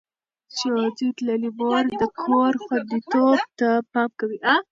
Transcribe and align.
ښوونځې 0.55 1.07
تللې 1.17 1.49
مور 1.57 1.83
د 2.01 2.03
کور 2.21 2.53
خوندیتوب 2.63 3.39
ته 3.59 3.69
پام 3.91 4.09
کوي. 4.19 4.37